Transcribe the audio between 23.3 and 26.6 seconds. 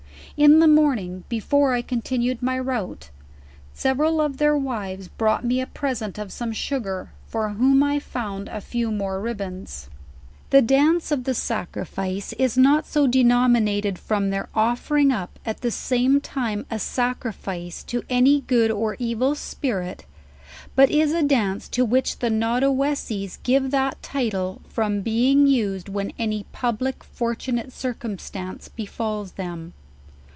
.give that title from being used when any